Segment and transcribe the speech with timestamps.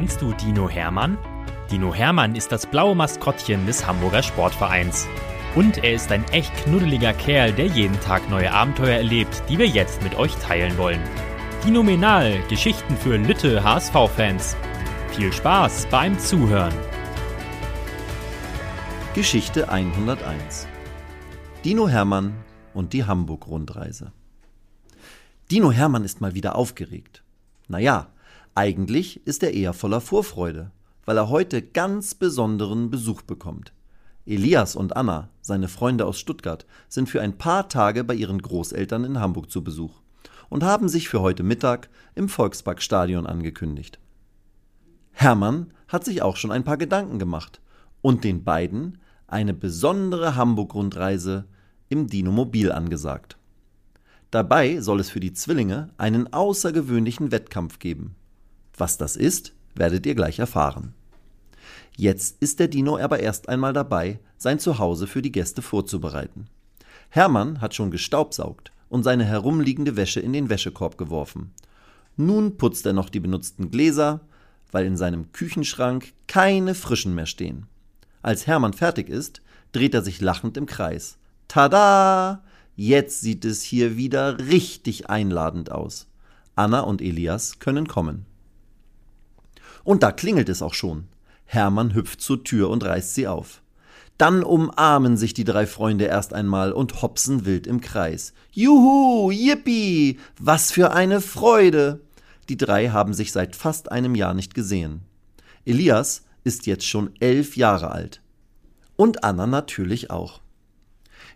[0.00, 1.18] Kennst du Dino Hermann?
[1.70, 5.06] Dino Hermann ist das blaue Maskottchen des Hamburger Sportvereins.
[5.54, 9.66] Und er ist ein echt knuddeliger Kerl, der jeden Tag neue Abenteuer erlebt, die wir
[9.66, 11.02] jetzt mit euch teilen wollen.
[11.66, 14.56] Dinominal, Geschichten für Lütte HSV-Fans.
[15.10, 16.72] Viel Spaß beim Zuhören.
[19.14, 20.66] Geschichte 101
[21.62, 22.32] Dino Hermann
[22.72, 24.12] und die Hamburg-Rundreise.
[25.50, 27.22] Dino Hermann ist mal wieder aufgeregt.
[27.68, 28.08] Naja,
[28.54, 30.70] eigentlich ist er eher voller Vorfreude,
[31.04, 33.72] weil er heute ganz besonderen Besuch bekommt.
[34.26, 39.04] Elias und Anna, seine Freunde aus Stuttgart, sind für ein paar Tage bei ihren Großeltern
[39.04, 40.00] in Hamburg zu Besuch
[40.48, 43.98] und haben sich für heute Mittag im Volksparkstadion angekündigt.
[45.12, 47.60] Hermann hat sich auch schon ein paar Gedanken gemacht
[48.02, 51.46] und den beiden eine besondere Hamburg-Rundreise
[51.88, 53.36] im Dinomobil angesagt.
[54.30, 58.14] Dabei soll es für die Zwillinge einen außergewöhnlichen Wettkampf geben.
[58.80, 60.94] Was das ist, werdet ihr gleich erfahren.
[61.98, 66.46] Jetzt ist der Dino aber erst einmal dabei, sein Zuhause für die Gäste vorzubereiten.
[67.10, 71.52] Hermann hat schon gestaubsaugt und seine herumliegende Wäsche in den Wäschekorb geworfen.
[72.16, 74.20] Nun putzt er noch die benutzten Gläser,
[74.72, 77.66] weil in seinem Küchenschrank keine frischen mehr stehen.
[78.22, 81.18] Als Hermann fertig ist, dreht er sich lachend im Kreis.
[81.48, 82.42] Tada!
[82.76, 86.06] Jetzt sieht es hier wieder richtig einladend aus.
[86.56, 88.24] Anna und Elias können kommen.
[89.84, 91.08] Und da klingelt es auch schon.
[91.44, 93.62] Hermann hüpft zur Tür und reißt sie auf.
[94.18, 98.34] Dann umarmen sich die drei Freunde erst einmal und hopsen wild im Kreis.
[98.52, 102.00] Juhu, yippie, was für eine Freude!
[102.50, 105.02] Die drei haben sich seit fast einem Jahr nicht gesehen.
[105.64, 108.20] Elias ist jetzt schon elf Jahre alt.
[108.96, 110.40] Und Anna natürlich auch.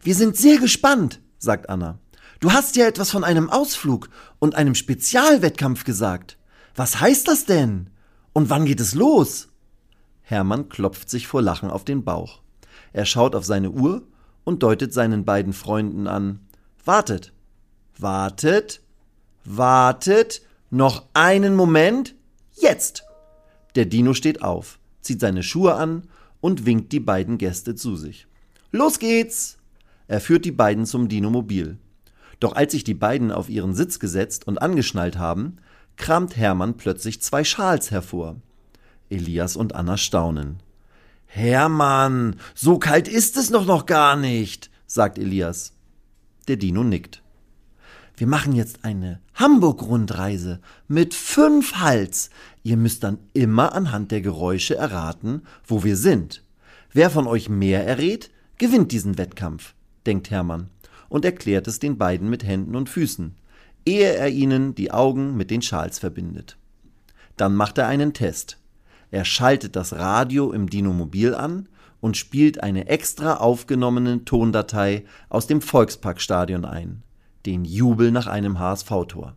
[0.03, 1.99] Wir sind sehr gespannt, sagt Anna.
[2.41, 6.37] Du hast ja etwas von einem Ausflug und einem Spezialwettkampf gesagt.
[6.77, 7.89] Was heißt das denn?
[8.35, 9.49] Und wann geht es los?
[10.23, 12.41] Hermann klopft sich vor Lachen auf den Bauch.
[12.93, 14.03] Er schaut auf seine Uhr
[14.43, 16.41] und deutet seinen beiden Freunden an.
[16.85, 17.33] Wartet.
[17.97, 18.83] Wartet.
[19.45, 20.43] Wartet.
[20.69, 22.17] Noch einen Moment.
[22.55, 23.05] Jetzt.
[23.77, 26.09] Der Dino steht auf, zieht seine Schuhe an
[26.41, 28.27] und winkt die beiden Gäste zu sich.
[28.73, 29.59] Los geht's!
[30.09, 31.79] Er führt die beiden zum Dinomobil.
[32.41, 35.59] Doch als sich die beiden auf ihren Sitz gesetzt und angeschnallt haben,
[35.97, 38.37] kramt Hermann plötzlich zwei Schals hervor.
[39.11, 40.61] Elias und Anna staunen.
[41.27, 45.73] Hermann, so kalt ist es noch noch gar nicht, sagt Elias.
[46.49, 47.23] Der Dino nickt.
[48.17, 52.31] Wir machen jetzt eine Hamburg-Rundreise mit fünf Hals.
[52.63, 56.45] Ihr müsst dann immer anhand der Geräusche erraten, wo wir sind.
[56.93, 59.75] Wer von euch mehr errät, gewinnt diesen Wettkampf
[60.07, 60.69] denkt Hermann
[61.09, 63.35] und erklärt es den beiden mit Händen und Füßen,
[63.87, 66.57] ehe er ihnen die Augen mit den Schals verbindet.
[67.37, 68.59] Dann macht er einen Test.
[69.11, 71.69] Er schaltet das Radio im Dinomobil an
[72.01, 77.03] und spielt eine extra aufgenommene Tondatei aus dem Volksparkstadion ein,
[77.47, 79.35] den Jubel nach einem HSV-Tor.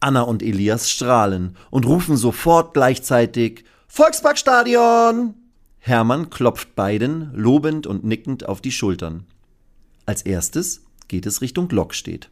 [0.00, 5.34] Anna und Elias strahlen und rufen sofort gleichzeitig Volksparkstadion!
[5.78, 9.24] Hermann klopft beiden lobend und nickend auf die Schultern.
[10.06, 12.30] Als erstes geht es Richtung Lokstedt.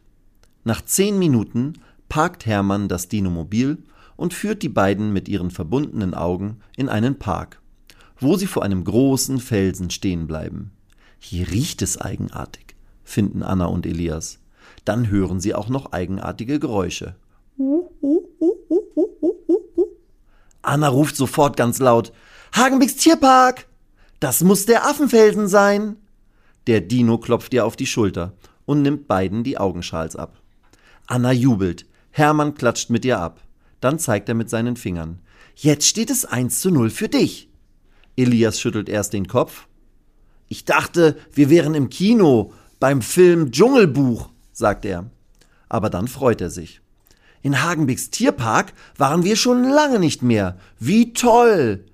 [0.67, 1.79] Nach zehn Minuten
[2.09, 3.77] parkt Hermann das Dinomobil
[4.17, 7.61] und führt die beiden mit ihren verbundenen Augen in einen Park,
[8.19, 10.73] wo sie vor einem großen Felsen stehen bleiben.
[11.19, 12.75] Hier riecht es eigenartig,
[13.05, 14.39] finden Anna und Elias.
[14.83, 17.15] Dann hören sie auch noch eigenartige Geräusche.
[20.63, 22.11] Anna ruft sofort ganz laut
[22.51, 23.67] Hagenbecks Tierpark!
[24.19, 25.95] Das muss der Affenfelsen sein!
[26.67, 28.33] Der Dino klopft ihr auf die Schulter
[28.65, 30.41] und nimmt beiden die Augenschals ab.
[31.07, 31.85] Anna jubelt.
[32.11, 33.41] Hermann klatscht mit ihr ab.
[33.79, 35.19] Dann zeigt er mit seinen Fingern.
[35.55, 37.49] Jetzt steht es 1 zu 0 für dich.
[38.15, 39.67] Elias schüttelt erst den Kopf.
[40.49, 45.09] Ich dachte, wir wären im Kino, beim Film Dschungelbuch, sagt er.
[45.69, 46.81] Aber dann freut er sich.
[47.41, 50.57] In Hagenbecks Tierpark waren wir schon lange nicht mehr.
[50.79, 51.85] Wie toll!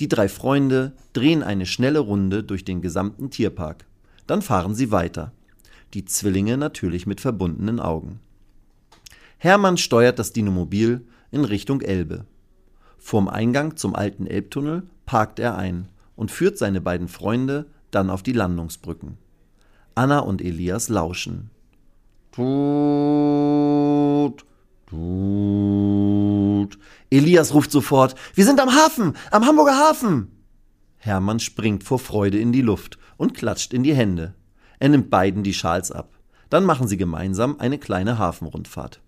[0.00, 3.86] Die drei Freunde drehen eine schnelle Runde durch den gesamten Tierpark.
[4.26, 5.32] Dann fahren sie weiter.
[5.94, 8.20] Die Zwillinge natürlich mit verbundenen Augen.
[9.38, 12.24] Hermann steuert das Dinomobil in Richtung Elbe.
[12.98, 18.22] Vorm Eingang zum alten Elbtunnel parkt er ein und führt seine beiden Freunde dann auf
[18.22, 19.18] die Landungsbrücken.
[19.94, 21.50] Anna und Elias lauschen.
[22.32, 22.46] Tut,
[24.86, 26.78] tut.
[27.10, 30.32] Elias ruft sofort: Wir sind am Hafen, am Hamburger Hafen!
[30.96, 34.34] Hermann springt vor Freude in die Luft und klatscht in die Hände.
[34.78, 36.18] Er nimmt beiden die Schals ab.
[36.50, 39.00] Dann machen sie gemeinsam eine kleine Hafenrundfahrt.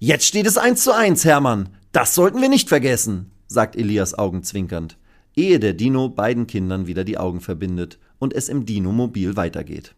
[0.00, 1.70] Jetzt steht es eins zu eins, Hermann.
[1.90, 4.96] Das sollten wir nicht vergessen, sagt Elias augenzwinkernd,
[5.34, 9.96] ehe der Dino beiden Kindern wieder die Augen verbindet und es im Dino-Mobil weitergeht.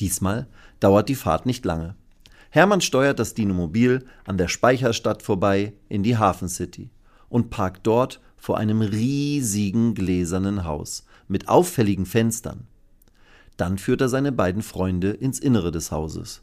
[0.00, 0.46] Diesmal
[0.78, 1.94] dauert die Fahrt nicht lange.
[2.50, 6.90] Hermann steuert das Dino-Mobil an der Speicherstadt vorbei in die Hafen City
[7.30, 12.66] und parkt dort vor einem riesigen gläsernen Haus mit auffälligen Fenstern.
[13.56, 16.42] Dann führt er seine beiden Freunde ins Innere des Hauses.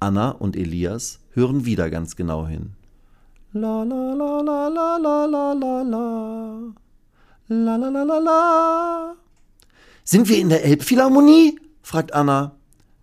[0.00, 2.64] Anna und Elias hören wieder ganz genau hin.
[3.52, 6.06] La la la la la la la la la.
[7.48, 9.14] La la la la la.
[10.04, 11.58] Sind wir in der Elbphilharmonie?
[11.82, 12.52] fragt Anna.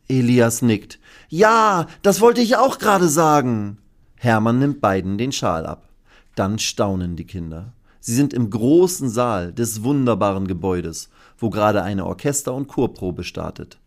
[0.08, 1.00] Elias nickt.
[1.30, 3.80] Ja, das wollte ich auch gerade sagen.
[4.18, 5.90] Hermann nimmt beiden den Schal ab.
[6.36, 7.74] Dann staunen die Kinder.
[8.00, 11.10] Sie sind im großen Saal des wunderbaren Gebäudes,
[11.40, 13.80] wo gerade eine Orchester- und Chorprobe startet.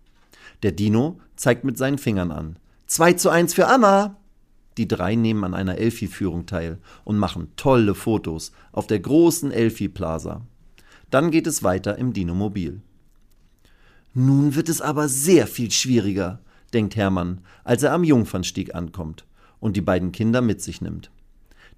[0.65, 2.57] Der Dino zeigt mit seinen Fingern an.
[2.89, 4.17] 2 zu 1 für Anna.
[4.79, 10.47] Die drei nehmen an einer Elfi-Führung teil und machen tolle Fotos auf der großen Elfi-Plaza.
[11.11, 12.81] Dann geht es weiter im Dino-Mobil.
[14.15, 16.39] Nun wird es aber sehr viel schwieriger,
[16.73, 19.27] denkt Hermann, als er am Jungfernstieg ankommt
[19.59, 21.11] und die beiden Kinder mit sich nimmt.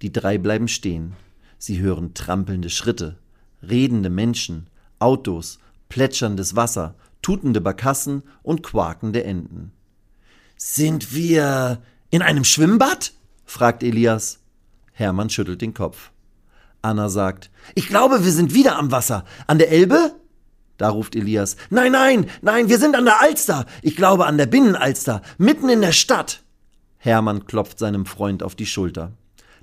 [0.03, 1.15] Die drei bleiben stehen.
[1.59, 3.17] Sie hören trampelnde Schritte,
[3.63, 4.67] redende Menschen,
[4.99, 5.59] Autos,
[5.89, 9.73] plätscherndes Wasser, tutende Barkassen und quakende Enten.
[10.57, 13.13] Sind wir in einem Schwimmbad?
[13.45, 14.41] fragt Elias.
[14.93, 16.11] Hermann schüttelt den Kopf.
[16.83, 19.25] Anna sagt, ich glaube, wir sind wieder am Wasser.
[19.47, 20.15] An der Elbe?
[20.77, 23.67] Da ruft Elias, nein, nein, nein, wir sind an der Alster.
[23.83, 26.43] Ich glaube an der Binnenalster, mitten in der Stadt.
[26.97, 29.13] Hermann klopft seinem Freund auf die Schulter.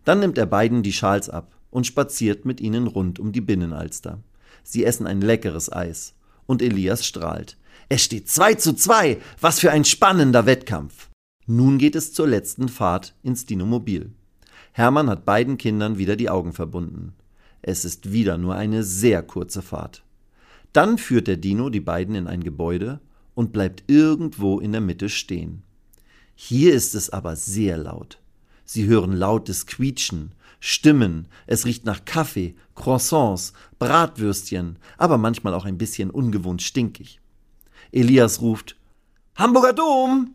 [0.06, 4.20] Dann nimmt er beiden die Schals ab und spaziert mit ihnen rund um die Binnenalster.
[4.64, 6.14] Sie essen ein leckeres Eis.
[6.46, 7.58] Und Elias strahlt.
[7.90, 9.18] Es steht 2 zu 2.
[9.42, 11.10] Was für ein spannender Wettkampf.
[11.50, 14.12] Nun geht es zur letzten Fahrt ins Dinomobil.
[14.74, 17.14] Hermann hat beiden Kindern wieder die Augen verbunden.
[17.62, 20.04] Es ist wieder nur eine sehr kurze Fahrt.
[20.74, 23.00] Dann führt der Dino die beiden in ein Gebäude
[23.34, 25.64] und bleibt irgendwo in der Mitte stehen.
[26.36, 28.20] Hier ist es aber sehr laut.
[28.66, 35.78] Sie hören lautes Quietschen, Stimmen, es riecht nach Kaffee, Croissants, Bratwürstchen, aber manchmal auch ein
[35.78, 37.22] bisschen ungewohnt stinkig.
[37.94, 38.76] Elias ruft
[39.36, 40.34] Hamburger Dom.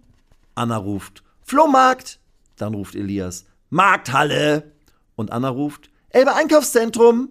[0.55, 2.21] Anna ruft Flohmarkt.
[2.57, 4.73] Dann ruft Elias Markthalle.
[5.17, 7.31] Und Anna ruft Elbe Einkaufszentrum.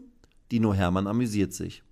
[0.51, 1.83] Dino Hermann amüsiert sich.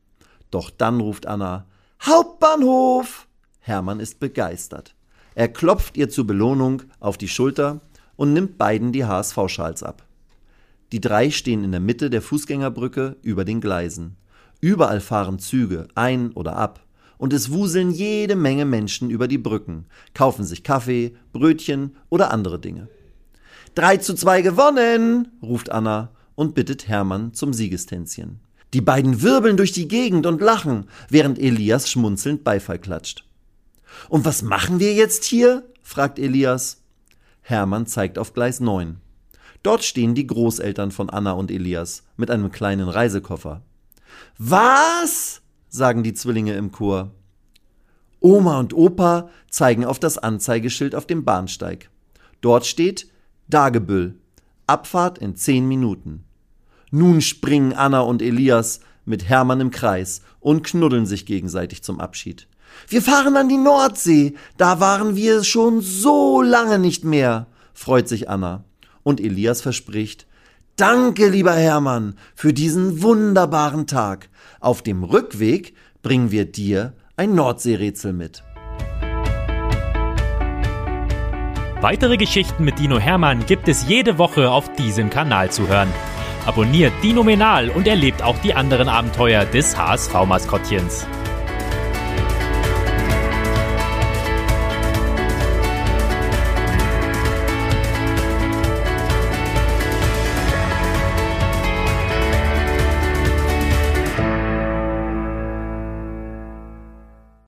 [0.51, 1.65] Doch dann ruft Anna
[2.01, 3.27] Hauptbahnhof.
[3.59, 4.95] Hermann ist begeistert.
[5.35, 7.81] Er klopft ihr zur Belohnung auf die Schulter
[8.15, 10.03] und nimmt beiden die HSV-Schals ab.
[10.91, 14.17] Die drei stehen in der Mitte der Fußgängerbrücke über den Gleisen.
[14.59, 16.81] Überall fahren Züge ein oder ab
[17.19, 19.85] und es wuseln jede Menge Menschen über die Brücken,
[20.15, 22.87] kaufen sich Kaffee, Brötchen oder andere Dinge.
[23.75, 28.39] Drei zu zwei gewonnen, ruft Anna und bittet Hermann zum Siegestänzchen.
[28.73, 33.25] Die beiden wirbeln durch die Gegend und lachen, während Elias schmunzelnd Beifall klatscht.
[34.07, 35.63] Und was machen wir jetzt hier?
[35.83, 36.81] fragt Elias.
[37.41, 38.97] Hermann zeigt auf Gleis 9.
[39.61, 43.61] Dort stehen die Großeltern von Anna und Elias mit einem kleinen Reisekoffer.
[44.37, 45.41] Was?
[45.69, 47.11] Sagen die Zwillinge im Chor.
[48.19, 51.89] Oma und Opa zeigen auf das Anzeigeschild auf dem Bahnsteig.
[52.41, 53.07] Dort steht
[53.47, 54.15] Dagebüll.
[54.67, 56.25] Abfahrt in zehn Minuten.
[56.91, 62.47] Nun springen Anna und Elias mit Hermann im Kreis und knuddeln sich gegenseitig zum Abschied.
[62.87, 64.35] Wir fahren an die Nordsee.
[64.57, 68.63] Da waren wir schon so lange nicht mehr, freut sich Anna.
[69.03, 70.27] Und Elias verspricht,
[70.79, 74.29] Danke, lieber Hermann, für diesen wunderbaren Tag.
[74.61, 78.43] Auf dem Rückweg bringen wir dir ein Nordseerätsel mit.
[81.81, 85.89] Weitere Geschichten mit Dino Hermann gibt es jede Woche auf diesem Kanal zu hören.
[86.45, 91.05] Abonniert Dino Menal und erlebt auch die anderen Abenteuer des HSV-Maskottchens.